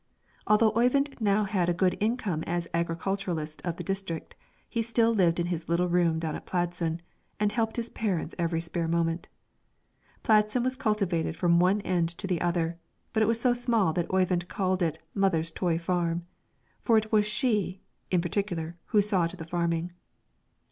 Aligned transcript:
Although 0.47 0.71
Oyvind 0.75 1.21
now 1.21 1.43
had 1.43 1.69
a 1.69 1.75
good 1.75 1.95
income 1.99 2.41
as 2.47 2.67
agriculturist 2.73 3.61
of 3.61 3.77
the 3.77 3.83
district, 3.83 4.33
he 4.67 4.81
still 4.81 5.13
lived 5.13 5.39
in 5.39 5.45
his 5.45 5.69
little 5.69 5.87
room 5.87 6.17
down 6.17 6.35
at 6.35 6.47
Pladsen, 6.47 7.01
and 7.39 7.51
helped 7.51 7.75
his 7.75 7.91
parents 7.91 8.33
every 8.39 8.61
spare 8.61 8.87
moment. 8.87 9.29
Pladsen 10.23 10.63
was 10.63 10.75
cultivated 10.75 11.35
from 11.37 11.59
one 11.59 11.81
end 11.81 12.09
to 12.17 12.25
the 12.25 12.41
other, 12.41 12.79
but 13.13 13.21
it 13.21 13.27
was 13.27 13.39
so 13.39 13.53
small 13.53 13.93
that 13.93 14.09
Oyvind 14.11 14.47
called 14.47 14.81
it 14.81 15.05
"mother's 15.13 15.51
toy 15.51 15.77
farm," 15.77 16.25
for 16.79 16.97
it 16.97 17.11
was 17.11 17.27
she, 17.27 17.83
in 18.09 18.21
particular, 18.21 18.75
who 18.85 19.03
saw 19.03 19.27
to 19.27 19.37
the 19.37 19.45
farming. 19.45 19.91